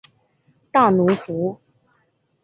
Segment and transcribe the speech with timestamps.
[0.71, 1.61] 大奴湖。